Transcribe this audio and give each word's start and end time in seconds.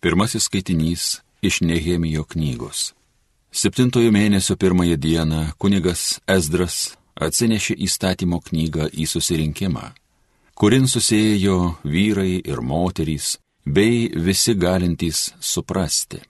Pirmasis 0.00 0.44
skaitinys 0.46 1.20
iš 1.42 1.60
Nehemijo 1.60 2.22
knygos. 2.24 2.92
Septintojo 3.50 4.12
mėnesio 4.14 4.54
pirmąją 4.54 4.96
dieną 4.96 5.40
kunigas 5.58 6.20
Esdras 6.30 6.92
atsinešė 7.18 7.74
įstatymo 7.82 8.38
knygą 8.46 8.86
į 8.94 9.08
susirinkimą, 9.10 9.88
kurin 10.54 10.86
susėjo 10.86 11.56
vyrai 11.82 12.38
ir 12.38 12.62
moterys, 12.62 13.38
bei 13.66 14.06
visi 14.14 14.54
galintys 14.54 15.32
suprasti. 15.40 16.20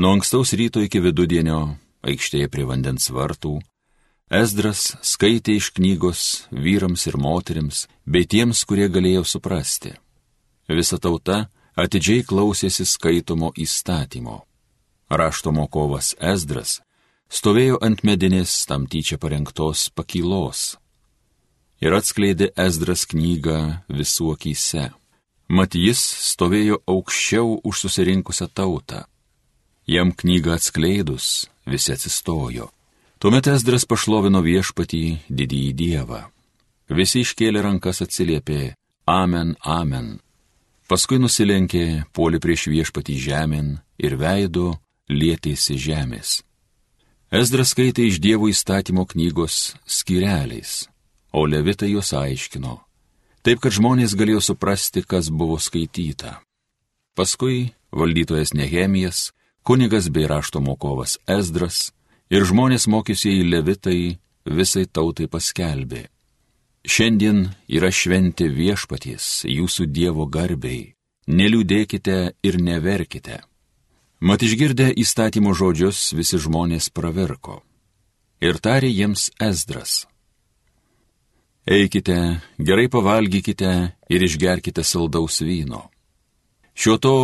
Nuo 0.00 0.14
ankstaus 0.16 0.54
ryto 0.56 0.80
iki 0.80 1.02
vidudienio 1.04 1.60
aikštėje 2.08 2.48
prie 2.48 2.64
vandens 2.64 3.10
vartų 3.12 3.58
Esdras 4.32 4.96
skaitė 5.04 5.58
iš 5.60 5.74
knygos 5.76 6.22
vyrams 6.50 7.04
ir 7.06 7.20
moteriams, 7.20 7.84
bei 8.08 8.24
tiems, 8.24 8.64
kurie 8.64 8.88
galėjo 8.88 9.22
suprasti. 9.28 9.92
Visa 10.72 10.98
tauta 10.98 11.50
atidžiai 11.76 12.24
klausėsi 12.24 12.86
skaitomo 12.88 13.52
įstatymo. 13.56 14.40
Rašto 15.10 15.52
mokovas 15.54 16.14
Esdras 16.18 16.80
stovėjo 17.30 17.78
ant 17.84 18.02
medinės 18.02 18.64
tam 18.66 18.88
tyčia 18.90 19.20
parengtos 19.22 19.88
pakylos 19.94 20.74
ir 21.80 21.96
atskleidė 21.96 22.50
Esdras 22.56 23.04
knygą 23.10 23.58
visų 23.88 24.32
akise. 24.34 24.90
Mat 25.46 25.76
jis 25.78 26.00
stovėjo 26.32 26.80
aukščiau 26.90 27.60
už 27.62 27.84
susirinkusią 27.84 28.48
tautą. 28.50 29.04
Jam 29.86 30.10
knygą 30.10 30.56
atskleidus 30.56 31.46
visi 31.66 31.92
atsistojo. 31.94 32.72
Tuomet 33.22 33.46
Esdras 33.52 33.86
pašlovino 33.86 34.42
viešpatį 34.42 35.04
didįjį 35.30 35.72
Dievą. 35.78 36.24
Visi 36.90 37.22
iškėlė 37.22 37.62
rankas 37.62 38.02
atsiliepė 38.02 38.74
Amen, 39.06 39.54
Amen. 39.62 40.18
Paskui 40.86 41.18
nusilenkė, 41.18 42.06
puoli 42.14 42.38
prieš 42.38 42.68
viešpatį 42.70 43.14
žemėn 43.18 43.70
ir 43.98 44.14
veido 44.20 44.76
lietėsi 45.10 45.74
žemės. 45.82 46.42
Esdras 47.34 47.72
skaitė 47.74 48.04
iš 48.06 48.20
Dievo 48.22 48.46
įstatymo 48.46 49.02
knygos 49.10 49.74
skireliais, 49.82 50.86
o 51.34 51.42
levitai 51.42 51.90
juos 51.90 52.12
aiškino, 52.14 52.76
taip 53.42 53.64
kad 53.64 53.74
žmonės 53.74 54.14
galėjo 54.14 54.44
suprasti, 54.52 55.02
kas 55.02 55.26
buvo 55.26 55.58
skaityta. 55.58 56.38
Paskui 57.18 57.72
valdytojas 57.90 58.54
Nehemijas, 58.54 59.32
kunigas 59.66 60.06
bei 60.06 60.30
rašto 60.30 60.62
mokovas 60.62 61.18
Esdras 61.26 61.90
ir 62.30 62.46
žmonės 62.46 62.86
mokysieji 62.86 63.42
levitai 63.50 64.00
visai 64.46 64.86
tautai 64.86 65.26
paskelbė. 65.26 66.06
Šiandien 66.86 67.48
yra 67.66 67.90
šventė 67.90 68.46
viešpaties, 68.46 69.42
jūsų 69.50 69.88
Dievo 69.90 70.28
garbiai. 70.30 70.94
Neliūdėkite 71.26 72.18
ir 72.46 72.58
neverkite. 72.62 73.40
Mat 74.22 74.44
išgirdę 74.46 74.92
įstatymo 74.94 75.50
žodžius 75.58 76.12
visi 76.14 76.38
žmonės 76.38 76.88
pravirko. 76.94 77.58
Ir 78.38 78.62
tarė 78.62 78.92
jiems 78.92 79.32
Esdras. 79.42 80.06
Eikite, 81.66 82.38
gerai 82.62 82.86
pavalgykite 82.86 83.72
ir 84.06 84.22
išgerkite 84.22 84.86
saldaus 84.86 85.42
vyno. 85.42 85.88
Šio 86.78 87.00
to 87.02 87.16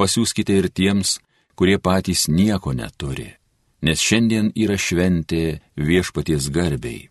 pasiūskite 0.00 0.56
ir 0.56 0.72
tiems, 0.72 1.18
kurie 1.54 1.76
patys 1.76 2.24
nieko 2.32 2.72
neturi, 2.72 3.34
nes 3.84 4.00
šiandien 4.00 4.54
yra 4.56 4.80
šventė 4.80 5.60
viešpaties 5.76 6.48
garbiai. 6.48 7.10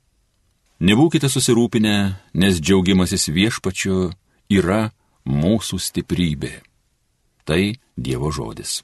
Nebūkite 0.82 1.30
susirūpinę, 1.30 1.98
nes 2.34 2.58
džiaugimasis 2.58 3.30
viešpačiu 3.30 4.10
yra 4.50 4.90
mūsų 5.26 5.78
stiprybė. 5.80 6.56
Tai 7.46 7.62
Dievo 7.94 8.32
žodis. 8.34 8.82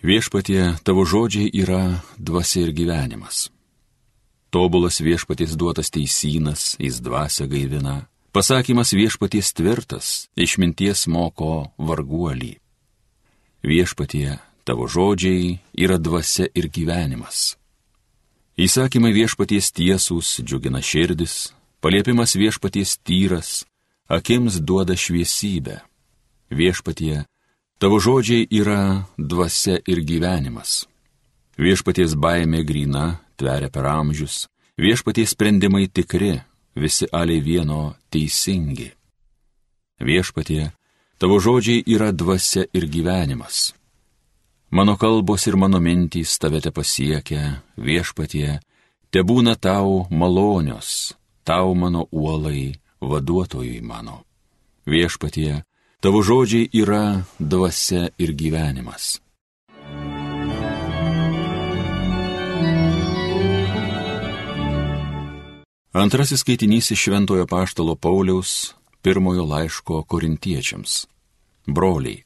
Viešpatie, 0.00 0.80
tavo 0.80 1.04
žodžiai 1.04 1.50
yra 1.52 2.00
dvasia 2.16 2.64
ir 2.64 2.72
gyvenimas. 2.72 3.50
Tobulas 4.48 5.02
viešpaties 5.04 5.52
duotas 5.60 5.92
teisynas, 5.92 6.74
jis 6.80 7.02
dvasia 7.04 7.44
gaivina. 7.46 8.08
Pasakymas 8.32 8.94
viešpaties 8.96 9.52
tvirtas, 9.52 10.30
išminties 10.34 11.04
moko 11.06 11.68
varguolį. 11.76 12.56
Viešpatie, 13.60 14.40
Tavo 14.70 14.86
žodžiai 14.86 15.58
yra 15.74 15.96
dvasia 15.98 16.46
ir 16.54 16.68
gyvenimas. 16.70 17.56
Įsakymai 18.54 19.10
viešpaties 19.10 19.72
tiesūs 19.74 20.28
džiugina 20.46 20.78
širdis, 20.78 21.50
paliepimas 21.82 22.36
viešpaties 22.38 22.92
tyras, 23.02 23.64
akims 24.06 24.60
duoda 24.62 24.94
šviesybę. 24.94 25.80
Viešpatie, 26.54 27.24
tavo 27.82 27.98
žodžiai 27.98 28.46
yra 28.46 29.10
dvasia 29.18 29.80
ir 29.90 30.04
gyvenimas. 30.06 30.86
Viešpaties 31.58 32.14
baimė 32.14 32.62
grina, 32.62 33.18
tveria 33.42 33.72
per 33.74 33.90
amžius, 33.90 34.46
viešpaties 34.78 35.34
sprendimai 35.34 35.90
tikri, 35.90 36.36
visi 36.78 37.10
aliai 37.10 37.42
vieno 37.42 37.96
teisingi. 38.06 38.86
Viešpatie, 39.98 40.70
tavo 41.18 41.42
žodžiai 41.42 41.82
yra 41.90 42.14
dvasia 42.14 42.70
ir 42.70 42.86
gyvenimas. 42.86 43.74
Mano 44.70 44.96
kalbos 44.96 45.46
ir 45.46 45.56
mano 45.56 45.80
mintys 45.82 46.38
tavete 46.38 46.70
pasiekia, 46.70 47.62
viešpatie, 47.74 48.60
te 49.10 49.22
būna 49.26 49.56
tau 49.58 50.06
malonios, 50.10 51.18
tau 51.42 51.74
mano 51.74 52.06
uolai, 52.14 52.78
vaduotojui 53.02 53.80
mano. 53.82 54.22
Viešpatie, 54.86 55.64
tavo 55.98 56.22
žodžiai 56.22 56.70
yra 56.70 57.26
dvasia 57.42 58.14
ir 58.14 58.30
gyvenimas. 58.30 59.18
Antrasis 65.90 66.46
skaitinys 66.46 66.94
iš 66.94 67.10
Šventojo 67.10 67.50
Paštalo 67.50 67.98
Pauliaus 67.98 68.74
pirmojo 69.02 69.42
laiško 69.50 70.04
korintiečiams. 70.06 71.06
Broliai, 71.66 72.22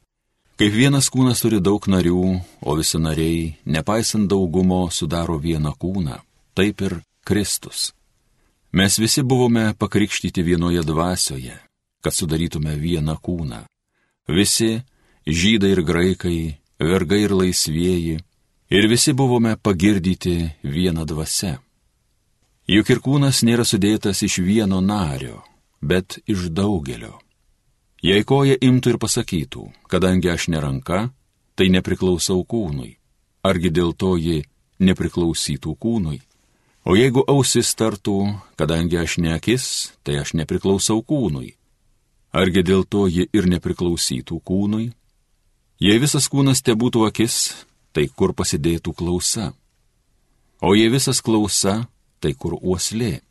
Kaip 0.54 0.70
vienas 0.70 1.08
kūnas 1.10 1.40
turi 1.42 1.58
daug 1.58 1.82
narių, 1.90 2.18
o 2.62 2.74
visi 2.78 2.98
nariai, 3.02 3.56
nepaisant 3.66 4.28
daugumo, 4.30 4.84
sudaro 4.94 5.34
vieną 5.42 5.72
kūną, 5.74 6.20
taip 6.54 6.84
ir 6.86 7.00
Kristus. 7.26 7.88
Mes 8.70 8.98
visi 9.02 9.24
buvome 9.26 9.72
pakrikštyti 9.74 10.44
vienoje 10.46 10.84
dvasioje, 10.86 11.56
kad 12.02 12.14
sudarytume 12.14 12.76
vieną 12.78 13.16
kūną. 13.18 13.64
Visi- 14.28 14.82
žydai 15.40 15.72
ir 15.74 15.82
graikai, 15.82 16.54
vergai 16.78 17.24
ir 17.24 17.34
laisvieji, 17.34 18.20
ir 18.70 18.88
visi 18.88 19.12
buvome 19.12 19.56
pagirdyti 19.56 20.52
vieną 20.62 21.04
dvasę. 21.04 21.58
Juk 22.68 22.90
ir 22.90 23.00
kūnas 23.00 23.42
nėra 23.42 23.64
sudėtas 23.66 24.22
iš 24.22 24.38
vieno 24.38 24.80
nario, 24.80 25.42
bet 25.82 26.18
iš 26.26 26.48
daugelio. 26.48 27.23
Jei 28.04 28.20
koja 28.28 28.58
imtų 28.60 28.90
ir 28.92 28.96
pasakytų, 29.00 29.62
kadangi 29.88 30.28
aš 30.28 30.50
neranka, 30.52 31.06
tai 31.56 31.70
nepriklausau 31.72 32.42
kūnui, 32.44 32.98
argi 33.40 33.70
dėl 33.72 33.94
to 33.96 34.18
ji 34.20 34.42
nepriklausytų 34.84 35.72
kūnui? 35.80 36.18
O 36.84 36.98
jeigu 37.00 37.24
ausis 37.24 37.72
tartų, 37.72 38.18
kadangi 38.60 39.00
aš 39.00 39.16
ne 39.24 39.32
akis, 39.32 39.66
tai 40.04 40.18
aš 40.20 40.34
nepriklausau 40.36 41.00
kūnui, 41.00 41.54
argi 42.28 42.66
dėl 42.68 42.84
to 42.84 43.06
ji 43.08 43.24
ir 43.32 43.48
nepriklausytų 43.48 44.36
kūnui? 44.36 44.90
Jei 45.80 45.96
visas 46.02 46.28
kūnas 46.28 46.60
te 46.60 46.76
būtų 46.76 47.06
akis, 47.08 47.54
tai 47.96 48.04
kur 48.12 48.36
pasidėtų 48.36 48.92
klausa? 48.92 49.54
O 50.60 50.76
jei 50.76 50.92
visas 50.92 51.24
klausa, 51.24 51.86
tai 52.20 52.36
kur 52.36 52.58
uoslė? 52.60 53.22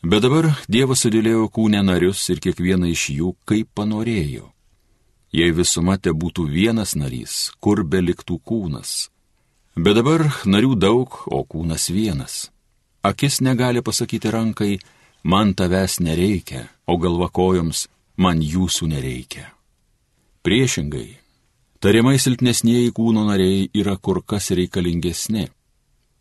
Bet 0.00 0.22
dabar 0.24 0.46
Dievas 0.64 1.02
sudėlėjo 1.04 1.50
kūnę 1.52 1.82
narius 1.84 2.22
ir 2.32 2.40
kiekvieną 2.40 2.88
iš 2.88 3.10
jų 3.12 3.34
kaip 3.44 3.68
panorėjo. 3.76 4.46
Jei 5.30 5.52
visuma 5.52 5.98
te 6.00 6.10
būtų 6.10 6.46
vienas 6.48 6.94
narys, 6.96 7.52
kur 7.60 7.84
beliktų 7.84 8.38
kūnas. 8.40 9.10
Bet 9.76 9.98
dabar 10.00 10.24
narių 10.48 10.72
daug, 10.80 11.20
o 11.28 11.44
kūnas 11.44 11.90
vienas. 11.92 12.48
Akis 13.04 13.40
negali 13.44 13.82
pasakyti 13.84 14.32
rankai, 14.32 14.78
man 15.22 15.52
tavęs 15.54 16.00
nereikia, 16.00 16.64
o 16.88 16.96
galva 16.96 17.28
kojoms, 17.28 17.86
man 18.16 18.40
jūsų 18.40 18.88
nereikia. 18.90 19.52
Priešingai, 20.40 21.20
tariamai 21.84 22.16
silpnesnėji 22.16 22.94
kūno 22.96 23.26
nariai 23.28 23.68
yra 23.76 23.98
kur 24.00 24.22
kas 24.24 24.48
reikalingesni. 24.56 25.50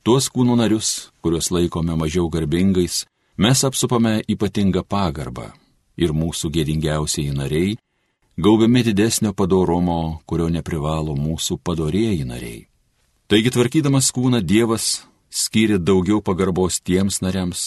Tuos 0.04 0.28
kūno 0.28 0.60
narius, 0.60 1.14
kuriuos 1.24 1.50
laikome 1.56 1.96
mažiau 1.96 2.28
garbingais, 2.30 3.06
Mes 3.39 3.63
apsupame 3.63 4.18
ypatingą 4.27 4.81
pagarbą 4.83 5.45
ir 5.95 6.12
mūsų 6.12 6.50
gėdingiausiai 6.57 7.31
nariai 7.31 7.77
gaubiami 8.36 8.81
didesnio 8.83 9.31
padoromo, 9.31 10.19
kurio 10.27 10.50
neprivalo 10.51 11.15
mūsų 11.15 11.56
padorėjai 11.63 12.25
nariai. 12.27 12.65
Taigi 13.31 13.53
tvarkydamas 13.56 14.12
kūną 14.12 14.44
Dievas 14.44 15.06
skyrė 15.31 15.80
daugiau 15.80 16.19
pagarbos 16.19 16.81
tiems 16.83 17.21
nariams, 17.24 17.63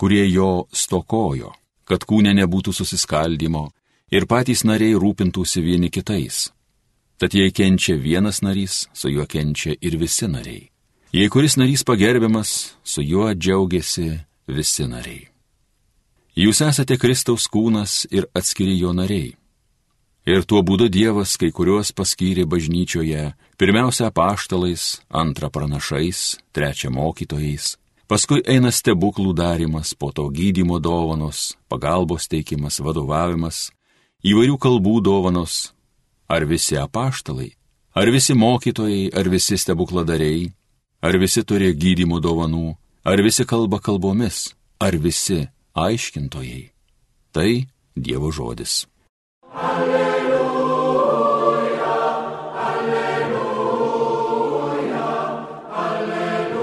kurie 0.00 0.24
jo 0.30 0.64
stokojo, 0.72 1.52
kad 1.84 2.08
kūne 2.08 2.32
nebūtų 2.40 2.72
susiskaldimo 2.72 3.66
ir 4.08 4.24
patys 4.24 4.64
nariai 4.64 4.96
rūpintųsi 4.96 5.60
vieni 5.60 5.92
kitais. 5.92 6.48
Tad 7.20 7.36
jei 7.36 7.52
kenčia 7.52 8.00
vienas 8.00 8.40
narys, 8.40 8.88
su 8.96 9.12
juo 9.12 9.28
kenčia 9.28 9.76
ir 9.76 10.00
visi 10.00 10.24
nariai. 10.24 10.70
Jei 11.12 11.28
kuris 11.28 11.60
narys 11.60 11.84
pagerbiamas, 11.84 12.78
su 12.80 13.04
juo 13.04 13.28
džiaugiasi 13.36 14.31
visi 14.48 14.86
nariai. 14.88 15.28
Jūs 16.32 16.62
esate 16.64 16.96
Kristaus 16.96 17.44
kūnas 17.52 18.06
ir 18.10 18.24
atskiri 18.32 18.78
jo 18.80 18.94
nariai. 18.96 19.34
Ir 20.24 20.44
tuo 20.46 20.62
būdu 20.62 20.86
Dievas 20.88 21.34
kai 21.36 21.50
kuriuos 21.50 21.90
paskyrė 21.98 22.46
bažnyčioje, 22.46 23.32
pirmiausia 23.58 24.12
paštalais, 24.14 25.02
antra 25.10 25.50
pranašais, 25.50 26.38
trečia 26.54 26.92
mokytojais, 26.94 27.74
paskui 28.06 28.40
eina 28.46 28.70
stebuklų 28.70 29.34
darimas, 29.34 29.92
po 29.98 30.12
to 30.14 30.28
gydymo 30.30 30.78
dovanos, 30.78 31.56
pagalbos 31.68 32.30
teikimas, 32.30 32.78
vadovavimas, 32.78 33.72
įvairių 34.22 34.56
kalbų 34.62 35.00
dovanos, 35.02 35.72
ar 36.30 36.46
visi 36.46 36.78
apaštalai, 36.78 37.50
ar 37.92 38.08
visi 38.14 38.38
mokytojai, 38.38 39.10
ar 39.12 39.28
visi 39.28 39.58
stebukladariai, 39.58 40.52
ar 41.02 41.18
visi 41.18 41.42
turi 41.42 41.74
gydymo 41.74 42.22
dovanų, 42.22 42.76
ar 43.04 43.22
visi 43.22 43.44
kalba 43.46 43.78
kalbomis, 43.80 44.54
ar 44.78 44.96
visi 44.96 45.48
aiškintojai. 45.74 46.70
Tai 47.32 47.66
Dievo 47.96 48.30
žodis. 48.32 48.86
Alleluja, 49.52 50.32
alleluja, 52.68 53.42
alleluja. 55.86 56.62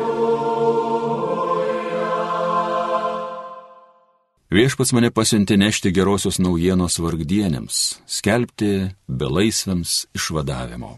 Viešpats 4.49 4.93
mane 4.97 5.11
pasiuntė 5.13 5.57
nešti 5.61 5.91
gerosios 5.93 6.39
naujienos 6.41 6.97
vargdienėms, 7.03 8.01
skelbti 8.09 8.89
belaisviams 9.05 10.07
išvadavimo. 10.17 10.97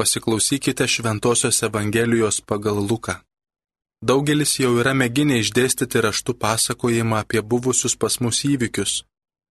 Pasiklausykite 0.00 0.88
Šventojios 0.88 1.62
Evangelijos 1.62 2.40
pagal 2.40 2.78
Luką. 2.90 3.14
Daugelis 4.08 4.54
jau 4.62 4.70
yra 4.80 4.94
mėginę 4.96 5.36
išdėstyti 5.42 6.00
raštų 6.06 6.34
pasakojimą 6.40 7.18
apie 7.20 7.42
buvusius 7.50 7.98
pas 8.00 8.14
mus 8.24 8.38
įvykius, 8.48 8.94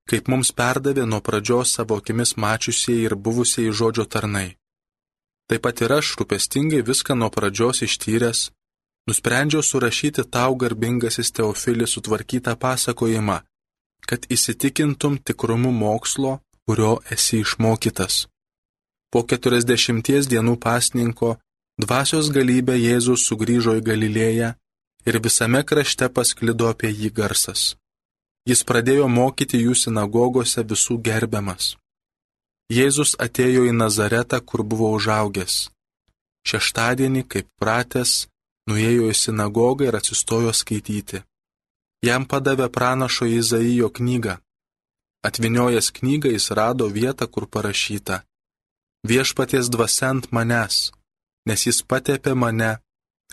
kaip 0.07 0.31
mums 0.31 0.53
perdavė 0.61 1.03
nuo 1.11 1.19
pradžios 1.29 1.73
savo 1.75 1.99
akimis 1.99 2.37
mačiusieji 2.45 3.09
ir 3.09 3.17
buvusieji 3.25 3.73
žodžio 3.81 4.05
tarnai. 4.13 4.55
Taip 5.51 5.65
pat 5.67 5.83
ir 5.83 5.97
aš 5.99 6.13
rūpestingai 6.21 6.85
viską 6.93 7.19
nuo 7.19 7.31
pradžios 7.39 7.83
ištyręs, 7.89 8.45
nusprendžiau 9.11 9.67
surašyti 9.67 10.29
tau 10.31 10.55
garbingasis 10.63 11.35
Teofilis 11.35 11.97
sutvarkytą 11.99 12.55
pasakojimą, 12.55 13.41
kad 14.07 14.31
įsitikintum 14.31 15.19
tikrumu 15.27 15.75
mokslo, 15.83 16.39
kurio 16.63 16.95
esi 17.11 17.43
išmokytas. 17.43 18.29
Po 19.17 19.23
keturiasdešimties 19.25 20.27
dienų 20.29 20.59
pasninko 20.61 21.29
dvasios 21.81 22.27
galybė 22.35 22.75
Jėzus 22.77 23.23
sugrįžo 23.31 23.73
į 23.79 23.83
Galilėją 23.87 24.51
ir 25.09 25.19
visame 25.27 25.63
krašte 25.71 26.09
pasklido 26.19 26.69
apie 26.69 26.91
jį 26.91 27.09
garsas. 27.21 27.63
Jis 28.51 28.61
pradėjo 28.73 29.07
mokyti 29.15 29.63
jų 29.63 29.79
sinagogose 29.85 30.67
visų 30.73 30.99
gerbiamas. 31.09 31.71
Jėzus 32.69 33.15
atėjo 33.29 33.65
į 33.71 33.73
Nazaretą, 33.79 34.43
kur 34.45 34.67
buvo 34.75 34.93
užaugęs. 34.99 35.57
Šeštadienį, 36.53 37.25
kaip 37.25 37.49
pratęs, 37.57 38.29
nuėjo 38.69 39.09
į 39.09 39.19
sinagogą 39.25 39.89
ir 39.89 40.01
atsistojo 40.03 40.53
skaityti. 40.53 41.25
Jam 42.05 42.29
padavė 42.29 42.69
pranašo 42.69 43.33
Izaijo 43.41 43.89
knygą. 43.89 44.37
Atviniojęs 45.25 45.93
knygą 46.03 46.37
jis 46.37 46.53
rado 46.53 46.93
vietą, 47.01 47.33
kur 47.33 47.49
parašyta 47.49 48.27
viešpaties 49.05 49.69
dvasiant 49.69 50.31
manęs, 50.33 50.91
nes 51.47 51.67
jis 51.67 51.83
patepė 51.83 52.35
mane, 52.35 52.79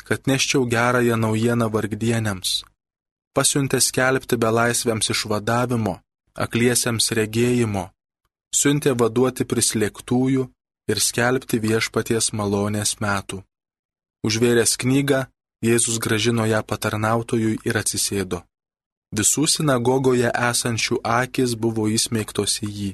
kad 0.07 0.27
neščiau 0.27 0.65
gerąją 0.68 1.15
naujieną 1.18 1.69
vargdienėms, 1.74 2.63
pasiuntė 3.38 3.80
skelbti 3.81 4.38
belaisviams 4.38 5.10
išvadavimo, 5.13 6.00
akliesiems 6.45 7.12
regėjimo, 7.19 7.86
siuntė 8.54 8.94
vaduoti 8.98 9.45
prislėgtųjų 9.45 10.50
ir 10.92 11.00
skelbti 11.00 11.60
viešpaties 11.63 12.33
malonės 12.33 12.98
metų. 13.04 13.44
Užvėręs 14.24 14.77
knygą, 14.80 15.27
Jėzus 15.63 15.95
gražino 16.04 16.44
ją 16.44 16.59
patarnautojui 16.68 17.54
ir 17.63 17.77
atsisėdo. 17.80 18.42
Visų 19.16 19.45
sinagogoje 19.48 20.27
esančių 20.50 20.98
akis 21.07 21.54
buvo 21.56 21.86
įsmeigtos 21.88 22.57
į 22.68 22.69
jį. 22.80 22.89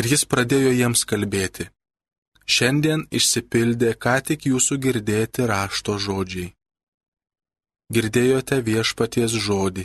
Ir 0.00 0.08
jis 0.10 0.24
pradėjo 0.26 0.72
jiems 0.74 1.04
kalbėti. 1.06 1.68
Šiandien 2.44 3.04
išsipildė 3.14 3.94
ką 4.04 4.14
tik 4.28 4.46
jūsų 4.50 4.78
girdėti 4.86 5.46
rašto 5.46 5.94
žodžiai. 6.06 6.50
Girdėjote 7.94 8.58
viešpaties 8.66 9.36
žodį. 9.46 9.84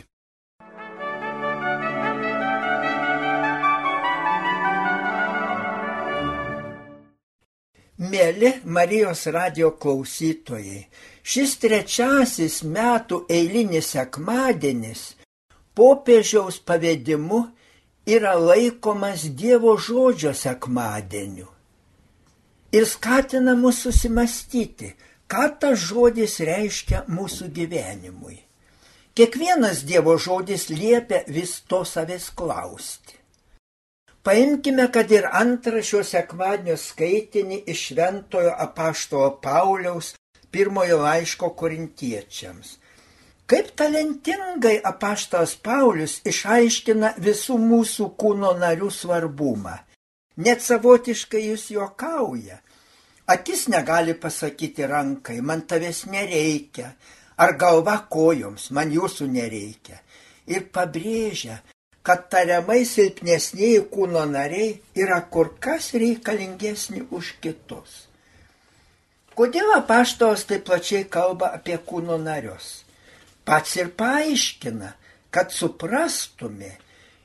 Mėly 8.10 8.50
Marijos 8.64 9.26
radio 9.28 9.70
klausytojai, 9.76 10.82
šis 11.22 11.56
trečiasis 11.62 12.62
metų 12.64 13.22
eilinis 13.30 13.92
sekmadienis 13.94 15.02
popiežiaus 15.76 16.58
pavedimu 16.66 17.44
yra 18.06 18.34
laikomas 18.34 19.28
Dievo 19.36 19.76
žodžio 19.76 20.34
sekmadieniu 20.34 21.48
ir 22.72 22.86
skatina 22.86 23.54
mus 23.54 23.82
susimastyti, 23.82 24.94
ką 25.30 25.46
tas 25.60 25.78
žodis 25.90 26.38
reiškia 26.46 27.04
mūsų 27.10 27.50
gyvenimui. 27.54 28.38
Kiekvienas 29.14 29.82
Dievo 29.86 30.16
žodis 30.18 30.68
liepia 30.70 31.24
vis 31.26 31.60
to 31.66 31.82
savęs 31.84 32.30
klausti. 32.34 33.18
Paimkime, 34.22 34.86
kad 34.92 35.10
ir 35.10 35.26
antrą 35.32 35.80
šio 35.82 36.02
sekmadienio 36.04 36.76
skaitinį 36.76 37.62
iš 37.72 37.86
Šventojo 37.90 38.52
apaštalo 38.66 39.30
Pauliaus 39.42 40.14
pirmojo 40.52 41.00
laiško 41.00 41.50
korintiečiams. 41.56 42.76
Kaip 43.50 43.72
talentingai 43.74 44.76
apaštas 44.86 45.56
Paulius 45.58 46.20
išaiškina 46.30 47.16
visų 47.18 47.56
mūsų 47.58 48.12
kūno 48.20 48.54
narių 48.60 48.90
svarbumą 48.94 49.80
net 50.44 50.62
savotiškai 50.64 51.42
jūs 51.50 51.70
juokauja. 51.74 52.60
Akis 53.30 53.68
negali 53.70 54.14
pasakyti 54.18 54.86
rankai, 54.90 55.38
man 55.40 55.62
tavęs 55.68 56.06
nereikia, 56.10 56.94
ar 57.38 57.54
galva 57.58 58.00
kojoms, 58.10 58.70
man 58.74 58.90
jūsų 58.90 59.28
nereikia. 59.30 60.00
Ir 60.50 60.66
pabrėžia, 60.74 61.60
kad 62.02 62.26
tariamai 62.32 62.82
silpnesniai 62.88 63.84
kūno 63.92 64.24
nariai 64.26 64.80
yra 64.98 65.20
kur 65.30 65.54
kas 65.62 65.92
reikalingesni 65.94 67.04
už 67.10 67.36
kitus. 67.44 68.06
Kodėl 69.38 69.76
apaštalas 69.76 70.42
taip 70.48 70.66
plačiai 70.66 71.04
kalba 71.06 71.52
apie 71.54 71.78
kūno 71.78 72.18
narius? 72.18 72.80
Pats 73.50 73.76
ir 73.80 73.88
paaiškina, 73.98 74.92
kad 75.34 75.50
suprastume, 75.50 76.70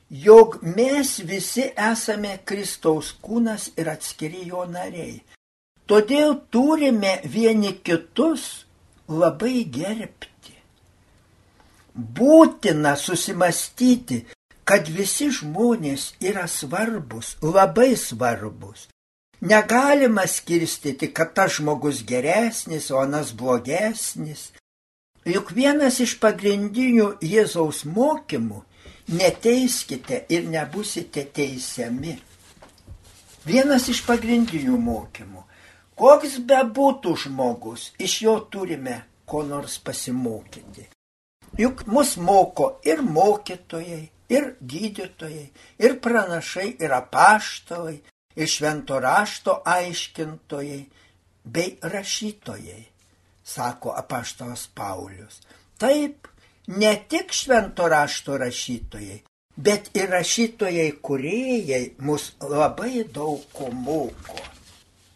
jog 0.09 0.57
mes 0.61 1.19
visi 1.29 1.67
esame 1.91 2.39
Kristaus 2.49 3.11
kūnas 3.21 3.67
ir 3.77 3.91
atskiri 3.93 4.47
jo 4.49 4.63
nariai. 4.65 5.19
Todėl 5.85 6.39
turime 6.49 7.19
vieni 7.29 7.75
kitus 7.85 8.65
labai 9.07 9.67
gerbti. 9.69 10.55
Būtina 11.93 12.95
susimastyti, 12.97 14.23
kad 14.65 14.89
visi 14.89 15.29
žmonės 15.29 16.15
yra 16.25 16.47
svarbus, 16.49 17.35
labai 17.45 17.93
svarbus. 17.95 18.87
Negalima 19.45 20.25
skirstyti, 20.25 21.11
kad 21.13 21.35
tas 21.37 21.59
žmogus 21.59 22.01
geresnis, 22.07 22.89
o 22.89 22.97
anas 22.97 23.29
blogesnis. 23.37 24.49
Juk 25.25 25.55
vienas 25.57 25.97
iš 26.03 26.19
pagrindinių 26.21 27.15
Jėzaus 27.25 27.81
mokymų 27.89 28.61
neteiskite 29.17 30.25
ir 30.29 30.45
nebusite 30.49 31.23
teisiami. 31.33 32.13
Vienas 33.45 33.89
iš 33.89 34.03
pagrindinių 34.05 34.77
mokymų. 34.81 35.41
Koks 35.97 36.39
be 36.45 36.59
būtų 36.77 37.15
žmogus, 37.23 37.91
iš 37.97 38.21
jo 38.25 38.39
turime 38.51 38.99
ko 39.25 39.41
nors 39.47 39.79
pasimokyti. 39.81 40.89
Juk 41.57 41.85
mus 41.87 42.17
moko 42.17 42.75
ir 42.85 43.01
mokytojai, 43.01 44.03
ir 44.29 44.49
gydytojai, 44.59 45.45
ir 45.79 45.99
pranašai, 46.03 46.75
ir 46.83 46.93
apaštalai, 46.93 48.01
ir 48.35 48.47
švento 48.49 48.99
rašto 48.99 49.61
aiškintojai, 49.65 50.81
bei 51.45 51.77
rašytojai, 51.81 52.83
sako 53.45 53.93
apaštalas 53.97 54.67
Paulius. 54.73 55.41
Taip, 55.77 56.27
ne 56.67 56.95
tik 57.09 57.31
švento 57.31 57.87
rašto 57.87 58.37
rašytojai, 58.37 59.21
bet 59.55 59.89
ir 59.93 60.09
rašytojai 60.09 60.91
kuriejai 61.01 61.85
mus 61.99 62.31
labai 62.41 63.05
daug 63.13 63.45
ko 63.53 63.69
moko. 63.71 64.41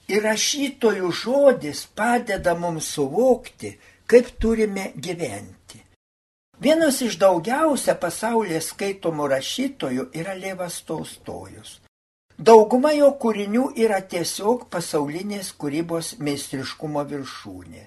Ir 0.09 0.23
rašytojų 0.25 1.11
žodis 1.13 1.83
padeda 1.95 2.55
mums 2.57 2.93
suvokti, 2.95 3.75
kaip 4.09 4.31
turime 4.41 4.91
gyventi. 4.95 5.83
Vienas 6.59 6.97
iš 7.01 7.19
daugiausia 7.21 7.93
pasaulyje 7.95 8.59
skaitomų 8.61 9.27
rašytojų 9.31 10.09
yra 10.21 10.33
Levas 10.35 10.81
Tolstojus. 10.83 11.77
Dauguma 12.39 12.91
jo 12.95 13.11
kūrinių 13.21 13.69
yra 13.83 13.99
tiesiog 14.01 14.65
pasaulinės 14.71 15.53
kūrybos 15.59 16.17
meistriškumo 16.23 17.03
viršūnė. 17.07 17.85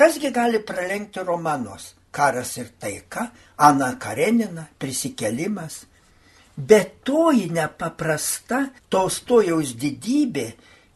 Kasgi 0.00 0.30
gali 0.32 0.62
pralenkti 0.64 1.20
romanus 1.20 1.94
Karas 2.10 2.56
ir 2.56 2.70
taika, 2.80 3.30
Ana 3.56 3.98
Karenina, 3.98 4.64
prisikelimas. 4.78 5.84
Bet 6.56 7.04
toji 7.04 7.50
nepaprasta 7.52 8.62
Tolstojaus 8.88 9.74
didybė 9.76 10.46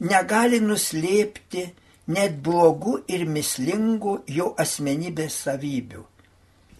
negali 0.08 0.62
nuslėpti 0.64 1.66
net 2.16 2.40
blogų 2.48 2.96
ir 3.12 3.26
mislingų 3.28 4.16
jo 4.38 4.50
asmenybės 4.64 5.38
savybių. 5.46 6.02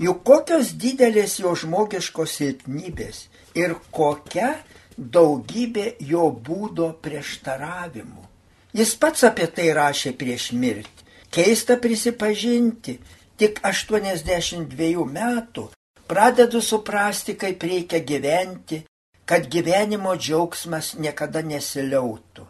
Juk 0.05 0.25
kokios 0.27 0.73
didelės 0.81 1.39
jo 1.45 1.53
žmogiškos 1.55 2.41
silpnybės 2.41 3.29
ir 3.55 3.77
kokia 3.95 4.57
daugybė 4.97 5.95
jo 6.01 6.27
būdo 6.49 6.91
prieštaravimų. 7.05 8.29
Jis 8.75 8.97
pats 8.99 9.29
apie 9.29 9.47
tai 9.47 9.71
rašė 9.77 10.17
prieš 10.19 10.51
mirtį. 10.59 11.04
Keista 11.35 11.75
prisipažinti, 11.83 12.93
tik 13.35 13.59
82 13.67 15.07
metų 15.11 15.65
pradedu 16.07 16.61
suprasti, 16.63 17.35
kaip 17.35 17.63
reikia 17.67 17.99
gyventi, 18.07 18.85
kad 19.27 19.49
gyvenimo 19.51 20.15
džiaugsmas 20.15 20.93
niekada 21.01 21.43
nesiliautų. 21.43 22.47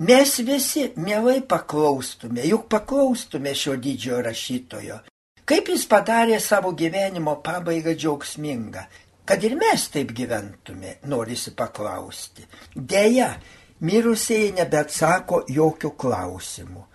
Mes 0.00 0.32
visi 0.42 0.88
mielai 0.96 1.42
paklaustume, 1.44 2.42
juk 2.48 2.66
paklaustume 2.72 3.54
šio 3.54 3.76
didžiojo 3.76 4.20
rašytojo, 4.26 4.98
kaip 5.44 5.68
jis 5.68 5.86
padarė 5.86 6.40
savo 6.40 6.72
gyvenimo 6.72 7.36
pabaigą 7.44 7.94
džiaugsmingą, 7.94 8.86
kad 9.28 9.44
ir 9.44 9.58
mes 9.60 9.86
taip 9.92 10.10
gyventume, 10.16 10.96
norisi 11.06 11.52
paklausti. 11.54 12.48
Deja, 12.74 13.34
mirusieji 13.84 14.54
nebeatsako 14.56 15.44
jokių 15.52 15.94
klausimų. 16.00 16.89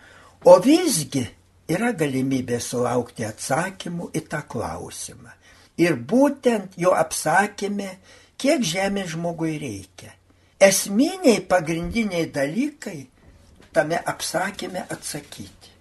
O 0.45 0.59
visgi 0.61 1.23
yra 1.73 1.89
galimybė 1.97 2.59
sulaukti 2.61 3.25
atsakymų 3.25 4.11
į 4.13 4.21
tą 4.29 4.43
klausimą. 4.45 5.31
Ir 5.81 5.97
būtent 5.97 6.77
jo 6.77 6.93
apsakymė, 6.95 7.89
kiek 8.37 8.61
žemės 8.63 9.15
žmogui 9.15 9.55
reikia. 9.59 10.13
Esminiai 10.61 11.41
pagrindiniai 11.49 12.29
dalykai 12.31 12.99
tame 13.75 13.97
apsakymė 14.13 14.85
atsakyti. 14.93 15.73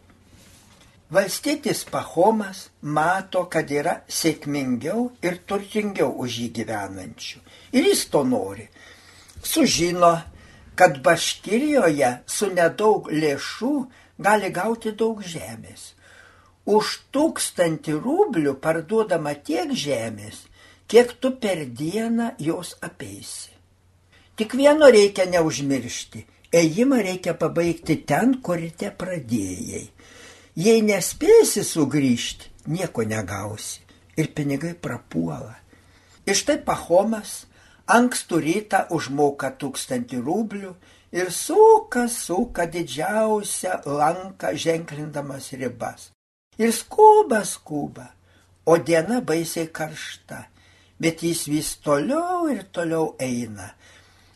Valstietis 1.14 1.84
Pahomas 1.84 2.70
mato, 2.80 3.44
kad 3.52 3.68
yra 3.70 4.00
sėkmingiau 4.08 5.10
ir 5.22 5.36
turtingiau 5.46 6.08
už 6.24 6.38
jį 6.40 6.48
gyvenančių. 6.56 7.42
Ir 7.76 7.90
jis 7.90 8.06
to 8.10 8.24
nori. 8.26 8.64
Sužino, 9.44 10.14
kad 10.74 10.98
Baškirijoje 11.04 12.10
su 12.26 12.48
nedaug 12.50 13.12
lėšų 13.12 13.74
gali 14.18 14.50
gauti 14.50 14.92
daug 14.92 15.22
žemės. 15.22 15.92
Už 16.64 17.00
tūkstantį 17.12 17.98
rublių 18.00 18.54
parduodama 18.60 19.34
tiek 19.34 19.72
žemės, 19.76 20.46
kiek 20.88 21.12
tu 21.20 21.34
per 21.36 21.66
dieną 21.66 22.34
jos 22.38 22.76
apeisi. 22.80 23.52
Tik 24.36 24.54
vieno 24.58 24.88
reikia 24.90 25.26
neužmiršti- 25.30 26.24
ėjimą 26.60 27.02
reikia 27.02 27.34
pabaigti 27.34 27.96
ten, 28.06 28.40
kur 28.40 28.58
te 28.76 28.90
pradėjai. 28.90 29.88
Jei 30.56 30.82
nespėsi 30.82 31.64
sugrįžti, 31.64 32.46
nieko 32.66 33.02
negausi 33.02 33.80
ir 34.16 34.30
pinigai 34.34 34.74
prapuola. 34.74 35.56
Ir 36.26 36.34
štai 36.34 36.62
Pahomas 36.64 37.46
ankstų 37.90 38.40
rytą 38.40 38.86
užmoka 38.90 39.50
tūkstantį 39.60 40.22
rublių 40.24 40.74
ir 41.14 41.30
suka, 41.30 42.08
suka 42.08 42.66
didžiausią 42.66 43.74
lanką 43.86 44.50
ženklindamas 44.64 45.52
ribas. 45.52 46.10
Ir 46.58 46.72
skuba, 46.72 47.44
skuba, 47.44 48.06
o 48.66 48.76
diena 48.78 49.20
baisiai 49.20 49.70
karšta, 49.70 50.40
bet 50.98 51.22
jis 51.22 51.46
vis 51.50 51.70
toliau 51.84 52.50
ir 52.50 52.66
toliau 52.74 53.14
eina. 53.18 53.70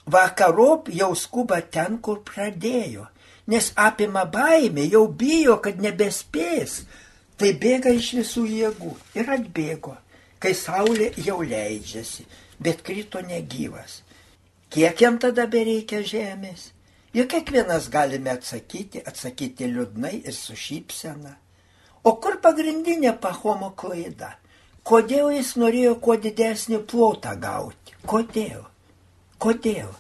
Vakarop 0.07 0.89
jau 0.95 1.13
skuba 1.15 1.61
ten, 1.75 1.99
kur 1.99 2.23
pradėjo, 2.25 3.07
nes 3.51 3.73
apima 3.77 4.25
baimė, 4.25 4.87
jau 4.95 5.07
bijo, 5.09 5.59
kad 5.65 5.83
nebespės. 5.83 6.83
Tai 7.39 7.53
bėga 7.63 7.93
iš 7.95 8.15
visų 8.19 8.45
jėgų 8.51 8.93
ir 9.15 9.29
atbėgo, 9.31 9.95
kai 10.43 10.55
saulė 10.59 11.13
jau 11.23 11.39
leidžiasi, 11.43 12.25
bet 12.59 12.83
krito 12.87 13.23
negyvas. 13.23 14.03
Kiek 14.71 15.01
jam 15.01 15.19
tada 15.19 15.47
bereikia 15.51 16.03
žemės? 16.05 16.73
Juk 17.17 17.31
kiekvienas 17.33 17.89
galime 17.91 18.35
atsakyti, 18.37 19.01
atsakyti 19.01 19.69
liūdnai 19.73 20.19
ir 20.29 20.35
su 20.37 20.57
šypsena. 20.57 21.35
O 22.05 22.15
kur 22.23 22.37
pagrindinė 22.45 23.15
pahomo 23.21 23.73
klaida? 23.77 24.35
Kodėl 24.89 25.33
jis 25.37 25.55
norėjo 25.61 25.95
kuo 26.05 26.17
didesnį 26.21 26.83
plotą 26.89 27.35
gauti? 27.41 27.97
Kodėl? 28.09 28.67
Kodėl? 29.41 29.91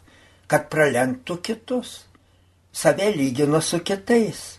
Kad 0.49 0.69
pralenktų 0.73 1.41
kitus. 1.45 1.95
Save 2.73 3.11
lygino 3.17 3.61
su 3.65 3.81
kitais. 3.81 4.59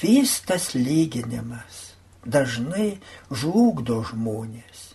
Vis 0.00 0.40
tas 0.48 0.72
lyginimas 0.74 1.86
dažnai 2.26 2.98
žlugdo 3.30 4.02
žmonės. 4.10 4.85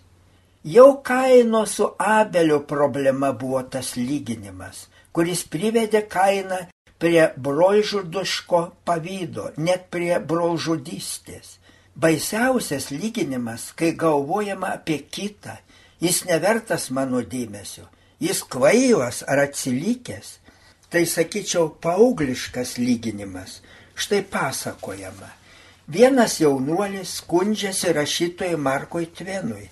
Jau 0.64 1.02
kaino 1.02 1.66
su 1.66 1.90
Abelio 1.98 2.60
problema 2.60 3.32
buvo 3.32 3.64
tas 3.64 3.96
lyginimas, 3.98 4.84
kuris 5.12 5.42
privedė 5.50 6.04
kainą 6.06 6.60
prie 7.02 7.24
brolžudiško 7.34 8.60
pavydo, 8.86 9.48
net 9.58 9.88
prie 9.90 10.20
brolžudystės. 10.20 11.58
Baisiausias 11.98 12.92
lyginimas, 12.94 13.72
kai 13.74 13.96
galvojama 13.98 14.76
apie 14.76 15.00
kitą, 15.02 15.58
jis 15.98 16.22
nevertas 16.30 16.92
mano 16.94 17.24
dėmesio, 17.26 17.90
jis 18.22 18.44
kvailas 18.46 19.24
ar 19.26 19.42
atsilikęs. 19.48 20.38
Tai 20.94 21.06
sakyčiau, 21.10 21.72
paaugliškas 21.82 22.78
lyginimas. 22.78 23.64
Štai 23.98 24.22
pasakojama. 24.22 25.34
Vienas 25.90 26.38
jaunuolis 26.38 27.18
skundžiasi 27.18 27.98
rašytojui 27.98 28.62
Markui 28.62 29.08
Tvenui 29.10 29.72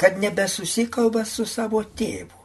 kad 0.00 0.16
nebesusikalba 0.16 1.26
su 1.28 1.44
savo 1.44 1.82
tėvu. 1.84 2.38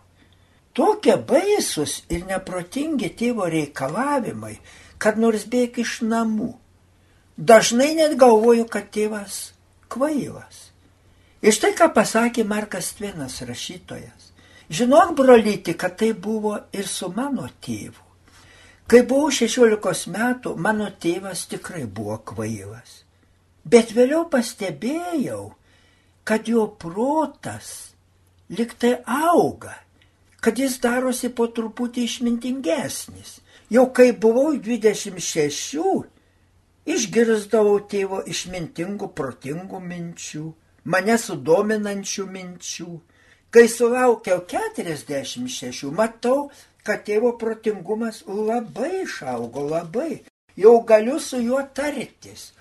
Tokie 0.76 1.16
baisus 1.16 2.02
ir 2.12 2.26
neprotingi 2.28 3.14
tėvo 3.16 3.48
reikalavimai, 3.48 4.58
kad 5.00 5.16
nors 5.16 5.46
bėg 5.48 5.80
iš 5.80 6.02
namų. 6.04 6.50
Dažnai 7.38 7.94
net 7.96 8.18
galvoju, 8.20 8.68
kad 8.68 8.92
tėvas 8.92 9.40
kvailas. 9.88 10.70
Iš 11.40 11.64
tai, 11.64 11.72
ką 11.80 11.94
pasakė 11.96 12.44
Markas 12.44 12.92
Tvenas 13.00 13.40
rašytojas. 13.48 14.32
Žinok, 14.68 15.16
brolyti, 15.16 15.80
kad 15.80 15.96
tai 15.96 16.12
buvo 16.12 16.58
ir 16.76 16.88
su 16.92 17.08
mano 17.16 17.48
tėvu. 17.64 18.04
Kai 18.92 19.06
buvau 19.08 19.32
16 19.32 20.12
metų, 20.12 20.58
mano 20.60 20.92
tėvas 20.92 21.48
tikrai 21.48 21.86
buvo 21.88 22.20
kvailas. 22.20 23.06
Bet 23.64 23.96
vėliau 23.96 24.28
pastebėjau, 24.28 25.54
kad 26.26 26.48
jo 26.50 26.68
protas 26.68 27.94
liktai 28.50 28.98
auga, 29.06 29.74
kad 30.42 30.60
jis 30.60 30.80
darosi 30.82 31.30
po 31.30 31.48
truputį 31.54 32.06
išmintingesnis. 32.10 33.40
Jau 33.70 33.88
kai 33.94 34.12
buvau 34.12 34.54
26, 34.62 35.82
išgirsdavau 36.86 37.80
tėvo 37.90 38.22
išmintingų, 38.30 39.10
protingų 39.18 39.82
minčių, 39.82 40.46
mane 40.86 41.18
sudominančių 41.22 42.26
minčių. 42.36 42.92
Kai 43.54 43.66
sulaukiau 43.72 44.44
46, 44.50 45.90
matau, 45.94 46.50
kad 46.86 47.06
tėvo 47.08 47.34
protingumas 47.42 48.22
labai 48.28 49.04
išaugo, 49.04 49.66
labai. 49.70 50.24
Jau 50.58 50.78
galiu 50.88 51.20
su 51.20 51.42
juo 51.42 51.62
tartis. 51.74 52.52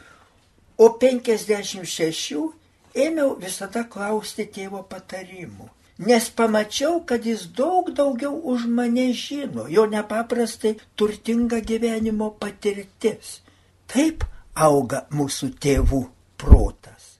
O 0.76 0.88
56 1.00 2.63
ėmiau 2.94 3.34
visada 3.40 3.84
klausti 3.90 4.46
tėvo 4.46 4.82
patarimų. 4.88 5.70
nes 5.98 6.30
pamačiau, 6.30 7.04
kad 7.06 7.26
jis 7.26 7.46
daug 7.54 7.90
daugiau 7.94 8.34
už 8.34 8.66
mane 8.66 9.12
žino, 9.12 9.68
jo 9.68 9.86
nepaprastai 9.86 10.74
turtinga 10.96 11.60
gyvenimo 11.60 12.32
patirtis. 12.34 13.40
Taip 13.86 14.24
auga 14.54 15.04
mūsų 15.14 15.52
tėvų 15.62 16.02
protas. 16.36 17.18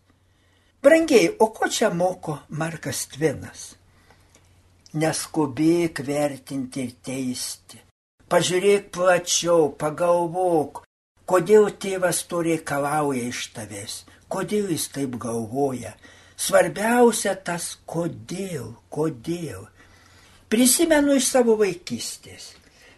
Brangiai, 0.83 1.31
o 1.39 1.49
ko 1.55 1.69
čia 1.71 1.91
moko 1.95 2.41
Markas 2.49 3.07
Tvinas? 3.13 3.75
Neskubėk 4.95 6.03
vertinti 6.07 6.85
ir 6.85 6.93
teisti. 7.03 7.81
Pažiūrėk 8.31 8.91
plačiau, 8.95 9.71
pagalvok, 9.79 10.84
kodėl 11.31 11.71
tėvas 11.81 12.25
to 12.29 12.43
reikalauja 12.47 13.29
iš 13.31 13.47
tavęs, 13.57 14.03
kodėl 14.29 14.73
jis 14.75 14.89
taip 14.95 15.17
galvoja. 15.21 15.95
Svarbiausia 16.37 17.37
tas 17.37 17.77
kodėl, 17.87 18.75
kodėl. 18.91 19.69
Prisimenu 20.51 21.15
iš 21.21 21.31
savo 21.31 21.55
vaikystės. 21.61 22.53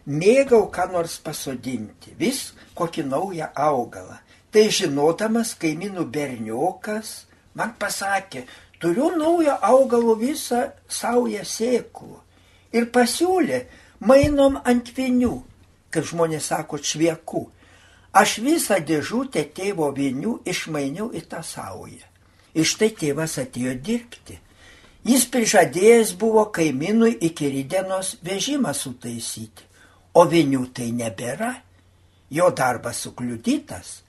Mėgau 0.06 0.68
ką 0.72 0.86
nors 0.92 1.18
pasodinti, 1.18 2.14
vis 2.18 2.52
kokį 2.78 3.04
naują 3.10 3.50
augalą. 3.54 4.20
Tai 4.54 4.68
žinodamas 4.72 5.54
kaimynų 5.60 6.06
berniokas 6.14 7.26
man 7.56 7.74
pasakė, 7.80 8.44
turiu 8.80 9.10
naują 9.16 9.56
augalų 9.64 10.14
visą 10.20 10.62
saują 10.88 11.42
sėklų. 11.44 12.20
Ir 12.76 12.88
pasiūlė, 12.92 13.62
mainom 14.00 14.60
ant 14.64 14.90
vinių, 14.96 15.34
kaip 15.90 16.08
žmonės 16.10 16.50
sako, 16.52 16.78
čviekų. 16.78 17.42
Aš 18.16 18.38
visą 18.40 18.78
dėžutę 18.80 19.42
tėvo 19.56 19.90
vinių 19.92 20.38
išmainiau 20.48 21.10
į 21.12 21.22
tą 21.30 21.42
saują. 21.44 22.06
Iš 22.56 22.70
tai 22.80 22.88
tėvas 22.96 23.36
atėjo 23.42 23.74
dirbti. 23.88 24.38
Jis 25.06 25.26
prižadėjęs 25.32 26.14
buvo 26.18 26.46
kaiminui 26.56 27.12
iki 27.28 27.50
rydienos 27.52 28.14
vežimą 28.26 28.72
sutaisyti, 28.74 29.66
o 30.18 30.24
vinių 30.32 30.62
tai 30.74 30.88
nebėra. 30.96 31.52
Jo 32.30 32.48
darbas 32.50 33.04
sukliudytas. 33.04 34.00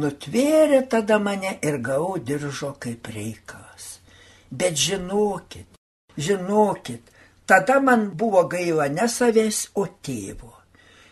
Nutvėrė 0.00 0.80
tada 0.90 1.18
mane 1.18 1.56
ir 1.66 1.78
gavau 1.82 2.16
diržo 2.18 2.72
kaip 2.82 3.10
reikalas. 3.12 3.98
Bet 4.50 4.78
žinokit, 4.78 5.66
žinokit, 6.16 7.02
tada 7.46 7.80
man 7.80 8.08
buvo 8.14 8.46
gaila 8.48 8.88
ne 8.88 9.06
savęs, 9.10 9.68
o 9.74 9.86
tėvo. 10.02 10.59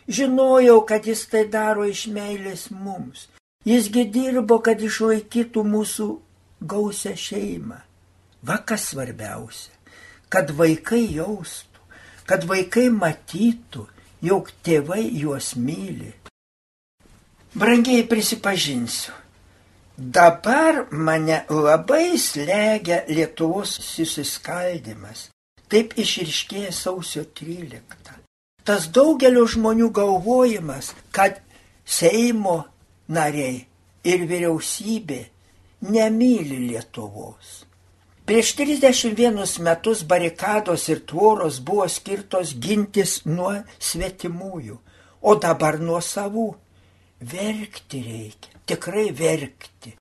Žinojau, 0.08 0.80
kad 0.88 1.06
jis 1.06 1.26
tai 1.28 1.44
daro 1.52 1.84
iš 1.84 2.06
meilės 2.12 2.68
mums. 2.72 3.26
Jisgi 3.68 4.06
dirbo, 4.08 4.60
kad 4.64 4.80
išlaikytų 4.80 5.64
mūsų 5.68 6.08
gausią 6.64 7.12
šeimą. 7.18 7.82
Va 8.48 8.56
kas 8.64 8.88
svarbiausia, 8.92 9.74
kad 10.32 10.54
vaikai 10.56 11.02
jaustų, 11.18 11.82
kad 12.24 12.46
vaikai 12.48 12.88
matytų, 12.94 13.84
jog 14.24 14.52
tėvai 14.64 15.02
juos 15.20 15.52
myli. 15.58 16.14
Brangiai 17.58 18.06
prisipažinsiu, 18.06 19.12
Dabar 19.98 20.86
mane 20.92 21.44
labai 21.50 22.18
slegia 22.18 23.02
Lietuvos 23.10 23.72
susiskaldimas. 23.82 25.24
Taip 25.66 25.96
išriškėja 25.98 26.70
sausio 26.70 27.24
13. 27.40 28.27
Tas 28.68 28.90
daugelio 28.92 29.46
žmonių 29.48 29.86
galvojimas, 29.96 30.90
kad 31.16 31.38
Seimo 31.88 32.58
nariai 33.08 33.62
ir 34.04 34.26
vyriausybė 34.28 35.22
nemyli 35.88 36.58
Lietuvos. 36.66 37.62
Prieš 38.28 38.50
31 38.58 39.40
metus 39.64 40.04
barikados 40.04 40.84
ir 40.92 41.00
tvoros 41.08 41.62
buvo 41.64 41.88
skirtos 41.88 42.52
gintis 42.60 43.22
nuo 43.24 43.54
svetimųjų, 43.80 44.76
o 45.24 45.34
dabar 45.40 45.80
nuo 45.80 46.02
savų. 46.04 46.50
Verkti 47.24 48.02
reikia, 48.04 48.52
tikrai 48.68 49.08
verkti. 49.16 49.96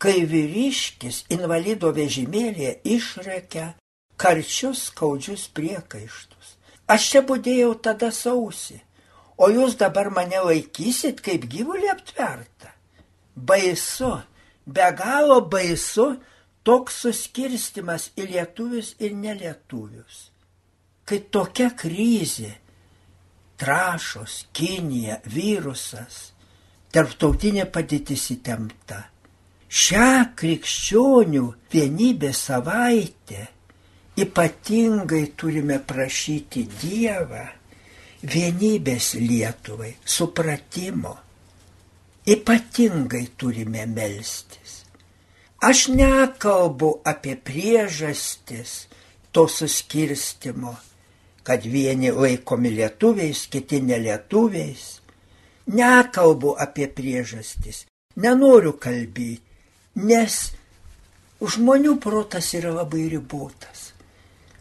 Kai 0.00 0.22
vyriškis 0.24 1.26
invalido 1.36 1.92
vežimėlėje 1.92 2.78
išrekia 2.96 3.74
karčius 4.16 4.88
skaudžius 4.88 5.50
priekaištus. 5.52 6.55
Aš 6.86 7.08
čia 7.10 7.22
būdėjau 7.26 7.72
tada 7.82 8.12
sausi, 8.14 8.78
o 9.42 9.50
jūs 9.50 9.74
dabar 9.80 10.12
mane 10.14 10.38
laikysit 10.38 11.20
kaip 11.24 11.48
gyvulį 11.50 11.90
aptvertą. 11.92 12.70
Baisu, 13.36 14.12
be 14.66 14.86
galo 14.96 15.40
baisu 15.50 16.12
toks 16.66 17.02
suskirstimas 17.02 18.10
į 18.16 18.30
lietuvius 18.30 18.94
ir 19.02 19.18
nelietuvius. 19.18 20.30
Kai 21.06 21.18
tokia 21.30 21.72
krizė, 21.78 22.52
trašos, 23.58 24.46
Kinija, 24.54 25.20
virusas, 25.30 26.32
tarptautinė 26.94 27.66
padėtis 27.70 28.30
įtempta. 28.34 29.02
Šią 29.66 30.32
krikščionių 30.38 31.44
vienybės 31.72 32.46
savaitę 32.48 33.48
ypatingai 34.16 35.26
turime 35.36 35.78
prašyti 35.78 36.64
Dievą 36.80 37.44
vienybės 38.26 39.14
Lietuvai, 39.20 39.92
supratimo. 40.04 41.14
Ypatingai 42.26 43.24
turime 43.38 43.86
melstis. 43.86 44.82
Aš 45.62 45.86
nekalbu 45.94 46.90
apie 47.06 47.36
priežastis 47.36 48.86
to 49.32 49.46
suskirstimo, 49.48 50.74
kad 51.46 51.64
vieni 51.64 52.10
laikomi 52.10 52.72
lietuviais, 52.74 53.46
kiti 53.52 53.80
nelietuviais 53.80 54.96
Nekalbu 55.66 56.54
apie 56.62 56.86
priežastis, 56.86 57.86
nenoriu 58.22 58.76
kalbėti, 58.78 59.42
nes 59.98 60.36
žmonių 61.42 61.96
protas 61.98 62.52
yra 62.54 62.70
labai 62.70 63.08
ribotas. 63.10 63.90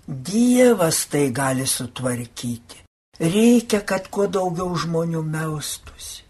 Dievas 0.07 1.05
tai 1.09 1.31
gali 1.31 1.65
sutvarkyti. 1.65 2.83
Reikia, 3.19 3.81
kad 3.81 4.09
kuo 4.13 4.27
daugiau 4.29 4.75
žmonių 4.77 5.23
melstusi. 5.25 6.21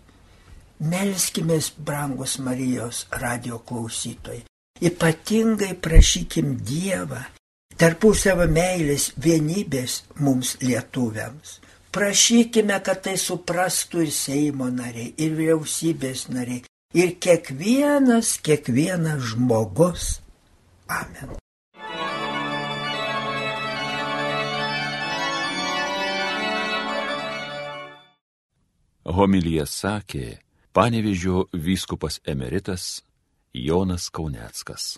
Melskime, 0.80 1.58
brangus 1.78 2.38
Marijos 2.40 3.06
radio 3.12 3.60
klausytojai. 3.60 4.46
Ypatingai 4.80 5.74
prašykim 5.80 6.58
Dievą 6.68 7.22
tarpusavio 7.80 8.48
meilės 8.48 9.12
vienybės 9.20 10.02
mums 10.20 10.56
lietuviams. 10.64 11.60
Prašykime, 11.96 12.80
kad 12.84 13.04
tai 13.08 13.16
suprastų 13.20 14.04
ir 14.08 14.12
Seimo 14.16 14.68
nariai, 14.72 15.14
ir 15.16 15.36
vyriausybės 15.36 16.28
nariai, 16.32 16.64
ir 16.96 17.16
kiekvienas, 17.24 18.38
kiekvienas 18.44 19.32
žmogus. 19.32 20.20
Amen. 20.92 21.36
Homilyje 29.06 29.68
sakė 29.70 30.28
panevižio 30.74 31.46
vyskupas 31.54 32.18
emeritas 32.26 33.04
Jonas 33.54 34.10
Kauneckas. 34.10 34.96